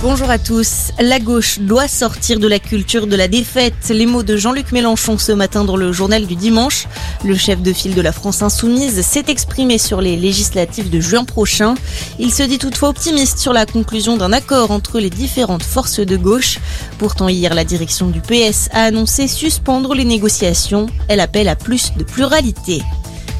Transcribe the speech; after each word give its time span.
Bonjour 0.00 0.30
à 0.30 0.38
tous. 0.38 0.92
La 1.00 1.18
gauche 1.18 1.58
doit 1.58 1.88
sortir 1.88 2.38
de 2.38 2.46
la 2.46 2.60
culture 2.60 3.08
de 3.08 3.16
la 3.16 3.26
défaite. 3.26 3.74
Les 3.90 4.06
mots 4.06 4.22
de 4.22 4.36
Jean-Luc 4.36 4.70
Mélenchon 4.70 5.18
ce 5.18 5.32
matin 5.32 5.64
dans 5.64 5.76
le 5.76 5.90
journal 5.90 6.24
du 6.24 6.36
dimanche. 6.36 6.86
Le 7.24 7.34
chef 7.34 7.62
de 7.62 7.72
file 7.72 7.96
de 7.96 8.00
la 8.00 8.12
France 8.12 8.40
insoumise 8.40 9.00
s'est 9.00 9.24
exprimé 9.26 9.76
sur 9.76 10.00
les 10.00 10.16
législatives 10.16 10.88
de 10.88 11.00
juin 11.00 11.24
prochain. 11.24 11.74
Il 12.20 12.32
se 12.32 12.44
dit 12.44 12.58
toutefois 12.58 12.90
optimiste 12.90 13.38
sur 13.38 13.52
la 13.52 13.66
conclusion 13.66 14.16
d'un 14.16 14.32
accord 14.32 14.70
entre 14.70 15.00
les 15.00 15.10
différentes 15.10 15.64
forces 15.64 15.98
de 15.98 16.16
gauche. 16.16 16.60
Pourtant 16.98 17.28
hier, 17.28 17.52
la 17.52 17.64
direction 17.64 18.06
du 18.06 18.20
PS 18.20 18.68
a 18.70 18.84
annoncé 18.84 19.26
suspendre 19.26 19.96
les 19.96 20.04
négociations. 20.04 20.86
Elle 21.08 21.18
appelle 21.18 21.48
à 21.48 21.56
plus 21.56 21.92
de 21.96 22.04
pluralité. 22.04 22.82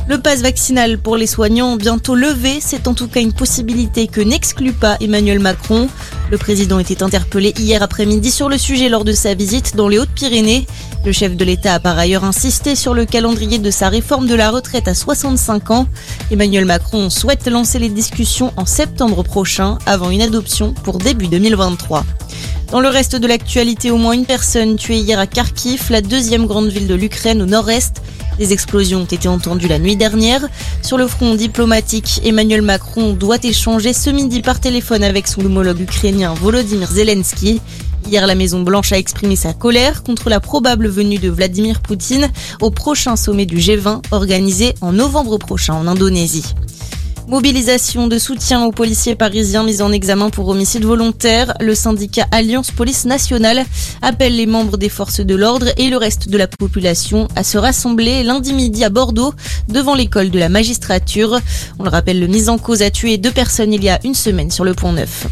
Le 0.09 0.16
passe 0.16 0.40
vaccinal 0.40 0.96
pour 0.96 1.18
les 1.18 1.27
soignants 1.27 1.77
bientôt 1.77 2.14
levé, 2.14 2.61
c'est 2.62 2.88
en 2.88 2.95
tout 2.95 3.08
cas 3.08 3.20
une 3.20 3.34
possibilité 3.34 4.07
que 4.07 4.22
n'exclut 4.22 4.72
pas 4.72 4.96
Emmanuel 5.00 5.38
Macron. 5.38 5.86
Le 6.30 6.39
président 6.39 6.79
était 6.79 7.03
interpellé 7.03 7.53
hier 7.58 7.82
après-midi 7.82 8.30
sur 8.30 8.49
le 8.49 8.57
sujet 8.57 8.89
lors 8.89 9.04
de 9.04 9.13
sa 9.13 9.35
visite 9.35 9.76
dans 9.76 9.86
les 9.86 9.99
Hautes-Pyrénées. 9.99 10.66
Le 11.04 11.13
chef 11.13 11.36
de 11.36 11.44
l'État 11.44 11.75
a 11.75 11.79
par 11.79 11.99
ailleurs 11.99 12.25
insisté 12.25 12.75
sur 12.75 12.94
le 12.94 13.04
calendrier 13.04 13.58
de 13.58 13.71
sa 13.71 13.90
réforme 13.90 14.26
de 14.26 14.35
la 14.35 14.50
retraite 14.50 14.89
à 14.89 14.94
65 14.94 15.71
ans. 15.71 15.86
Emmanuel 16.30 16.64
Macron 16.64 17.11
souhaite 17.11 17.46
lancer 17.46 17.79
les 17.79 17.90
discussions 17.90 18.54
en 18.57 18.64
septembre 18.64 19.22
prochain 19.22 19.77
avant 19.85 20.08
une 20.08 20.22
adoption 20.22 20.72
pour 20.72 20.96
début 20.96 21.29
2023. 21.29 22.07
Dans 22.72 22.80
le 22.80 22.88
reste 22.88 23.16
de 23.16 23.27
l'actualité, 23.27 23.90
au 23.90 23.99
moins 23.99 24.13
une 24.13 24.27
personne 24.27 24.77
tuée 24.77 25.00
hier 25.00 25.18
à 25.18 25.27
Kharkiv, 25.27 25.90
la 25.90 26.00
deuxième 26.00 26.46
grande 26.46 26.68
ville 26.68 26.86
de 26.86 26.94
l'Ukraine 26.94 27.43
au 27.43 27.46
nord-est. 27.46 28.00
Des 28.39 28.53
explosions 28.53 29.01
ont 29.01 29.05
été 29.05 29.29
entendues 29.29 29.69
la 29.69 29.79
nuit 29.79 29.97
dernière. 29.97 30.49
Sur 30.83 30.97
le 30.97 31.09
front 31.09 31.35
diplomatique, 31.35 32.20
Emmanuel 32.25 32.62
Macron 32.62 33.12
doit 33.12 33.39
échanger 33.42 33.92
ce 33.92 34.11
midi 34.11 34.42
par 34.42 34.61
téléphone 34.61 35.03
avec 35.03 35.27
son 35.27 35.45
homologue 35.45 35.81
ukrainien 35.81 36.34
Volodymyr 36.34 36.89
Zelensky. 36.89 37.61
Hier, 38.09 38.27
la 38.27 38.34
Maison-Blanche 38.34 38.92
a 38.92 38.98
exprimé 38.98 39.36
sa 39.36 39.53
colère 39.53 40.03
contre 40.03 40.30
la 40.30 40.41
probable 40.41 40.89
venue 40.89 41.19
de 41.19 41.28
Vladimir 41.28 41.80
Poutine 41.80 42.30
au 42.61 42.70
prochain 42.70 43.17
sommet 43.17 43.45
du 43.45 43.58
G20 43.58 44.03
organisé 44.12 44.75
en 44.80 44.92
novembre 44.92 45.36
prochain 45.39 45.75
en 45.75 45.86
Indonésie. 45.86 46.55
Mobilisation 47.28 48.06
de 48.06 48.16
soutien 48.18 48.64
aux 48.64 48.72
policiers 48.72 49.14
parisiens 49.14 49.62
mis 49.62 49.82
en 49.82 49.92
examen 49.92 50.30
pour 50.30 50.48
homicide 50.48 50.86
volontaire. 50.86 51.52
Le 51.60 51.74
syndicat 51.74 52.26
Alliance 52.30 52.70
Police 52.70 53.04
Nationale 53.04 53.66
appelle 54.00 54.34
les 54.34 54.46
membres 54.46 54.78
des 54.78 54.88
forces 54.88 55.20
de 55.20 55.34
l'ordre 55.34 55.66
et 55.76 55.90
le 55.90 55.98
reste 55.98 56.30
de 56.30 56.38
la 56.38 56.46
population 56.46 57.28
à 57.36 57.44
se 57.44 57.58
rassembler 57.58 58.22
lundi 58.22 58.54
midi 58.54 58.82
à 58.82 58.88
Bordeaux 58.88 59.34
devant 59.68 59.94
l'école 59.94 60.30
de 60.30 60.38
la 60.38 60.48
magistrature. 60.48 61.38
On 61.78 61.84
le 61.84 61.90
rappelle, 61.90 62.18
le 62.18 62.28
mis 62.28 62.48
en 62.48 62.56
cause 62.56 62.80
a 62.80 62.90
tué 62.90 63.18
deux 63.18 63.30
personnes 63.30 63.74
il 63.74 63.84
y 63.84 63.90
a 63.90 64.00
une 64.04 64.14
semaine 64.14 64.50
sur 64.50 64.64
le 64.64 64.72
pont 64.72 64.92
Neuf. 64.92 65.26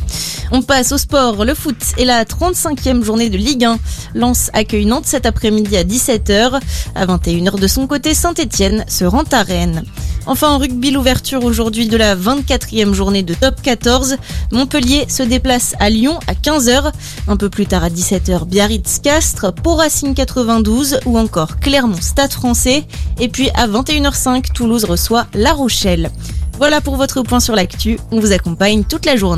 On 0.53 0.61
passe 0.61 0.93
au 0.93 0.99
sport. 0.99 1.47
Le 1.47 1.55
foot 1.55 1.77
est 1.97 2.05
la 2.05 2.25
35e 2.25 3.05
journée 3.05 3.31
de 3.31 3.39
Ligue 3.39 3.65
1. 3.65 3.79
Lens 4.15 4.51
accueille 4.53 4.85
Nantes 4.85 5.07
cet 5.07 5.25
après-midi 5.25 5.75
à 5.79 5.85
17h. 5.85 6.61
À 6.95 7.07
21h 7.07 7.59
de 7.59 7.67
son 7.67 7.87
côté, 7.87 8.13
Saint-Etienne 8.13 8.85
se 8.87 9.07
rend 9.07 9.25
à 9.33 9.43
Rennes. 9.43 9.83
Enfin, 10.29 10.51
en 10.51 10.59
rugby, 10.59 10.91
l'ouverture 10.91 11.45
aujourd'hui 11.45 11.87
de 11.87 11.97
la 11.97 12.17
24e 12.17 12.93
journée 12.93 13.23
de 13.23 13.33
top 13.33 13.63
14. 13.63 14.17
Montpellier 14.51 15.07
se 15.09 15.23
déplace 15.23 15.77
à 15.79 15.89
Lyon 15.89 16.19
à 16.27 16.35
15h. 16.35 16.91
Un 17.29 17.37
peu 17.37 17.49
plus 17.49 17.67
tard 17.67 17.85
à 17.85 17.91
17h, 17.91 18.45
Biarritz-Castres, 18.45 19.55
pour 19.55 19.79
Racing 19.79 20.15
92 20.15 20.99
ou 21.07 21.17
encore 21.17 21.61
Clermont 21.61 22.01
Stade 22.01 22.33
français. 22.33 22.85
Et 23.21 23.29
puis 23.29 23.51
à 23.55 23.69
21h05, 23.69 24.53
Toulouse 24.53 24.85
reçoit 24.85 25.29
La 25.33 25.53
Rochelle. 25.53 26.11
Voilà 26.59 26.81
pour 26.81 26.97
votre 26.97 27.23
point 27.23 27.41
sur 27.41 27.55
l'actu. 27.55 27.99
On 28.11 28.19
vous 28.19 28.33
accompagne 28.33 28.83
toute 28.83 29.07
la 29.07 29.15
journée. 29.17 29.35